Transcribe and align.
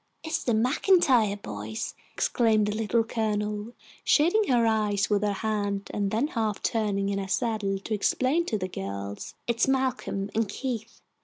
"It's 0.23 0.43
the 0.43 0.55
MacIntyre 0.55 1.35
boys," 1.37 1.93
exclaimed 2.15 2.65
the 2.65 2.75
Little 2.75 3.03
Colonel, 3.03 3.73
shading 4.03 4.45
her 4.47 4.65
eyes 4.65 5.11
with 5.11 5.21
her 5.21 5.31
hand 5.31 5.91
and 5.93 6.09
then 6.09 6.29
half 6.29 6.63
turning 6.63 7.09
in 7.09 7.19
her 7.19 7.27
saddle 7.27 7.77
to 7.77 7.93
explain 7.93 8.47
to 8.47 8.57
the 8.57 8.67
girls. 8.67 9.35
"It's 9.45 9.67
Malcolm 9.67 10.31
and 10.33 10.49
Keith. 10.49 11.01